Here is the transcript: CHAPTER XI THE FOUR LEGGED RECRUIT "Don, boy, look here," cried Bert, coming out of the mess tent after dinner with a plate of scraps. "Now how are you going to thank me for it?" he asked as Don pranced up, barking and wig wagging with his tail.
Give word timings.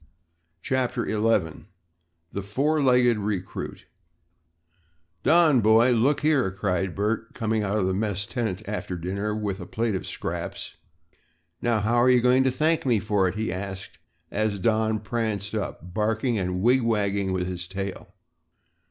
CHAPTER 0.63 1.05
XI 1.07 1.65
THE 2.33 2.41
FOUR 2.41 2.81
LEGGED 2.81 3.19
RECRUIT 3.19 3.85
"Don, 5.21 5.61
boy, 5.61 5.91
look 5.91 6.21
here," 6.21 6.49
cried 6.49 6.95
Bert, 6.95 7.35
coming 7.35 7.61
out 7.61 7.77
of 7.77 7.85
the 7.85 7.93
mess 7.93 8.25
tent 8.25 8.67
after 8.67 8.95
dinner 8.97 9.35
with 9.35 9.59
a 9.59 9.67
plate 9.67 9.93
of 9.93 10.07
scraps. 10.07 10.75
"Now 11.61 11.81
how 11.81 11.97
are 11.97 12.09
you 12.09 12.19
going 12.19 12.43
to 12.45 12.51
thank 12.51 12.83
me 12.83 12.97
for 12.99 13.27
it?" 13.27 13.35
he 13.35 13.53
asked 13.53 13.99
as 14.31 14.57
Don 14.57 14.97
pranced 15.01 15.53
up, 15.53 15.93
barking 15.93 16.39
and 16.39 16.63
wig 16.63 16.81
wagging 16.81 17.31
with 17.31 17.45
his 17.45 17.67
tail. 17.67 18.11